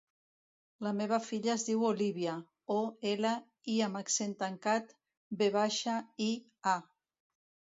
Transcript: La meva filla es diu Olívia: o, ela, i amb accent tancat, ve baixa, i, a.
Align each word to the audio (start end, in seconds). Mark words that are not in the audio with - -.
La 0.85 0.93
meva 1.01 1.19
filla 1.25 1.51
es 1.55 1.65
diu 1.67 1.83
Olívia: 1.89 2.33
o, 2.77 2.79
ela, 3.11 3.35
i 3.75 3.75
amb 3.89 4.01
accent 4.01 4.33
tancat, 4.41 4.91
ve 5.43 5.51
baixa, 5.59 5.99
i, 6.31 6.33
a. 6.75 6.75